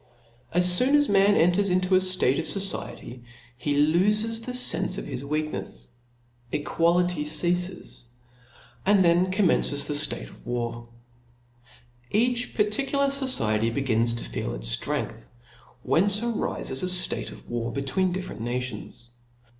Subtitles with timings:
[0.51, 3.21] A S foon as mankind enter into a ftate of fociety.
[3.21, 3.23] Book ■^^
[3.63, 5.89] they lofe the fenfe of their weaknefs;
[6.51, 7.51] equality chap.* 3.
[7.51, 8.03] ceafes,
[8.83, 10.89] and then commcnices the ftate of war..
[12.09, 15.27] Each particular fociety begins to feel its ftrength,
[15.83, 19.09] whence arifes a ftate of war betwixt different nations.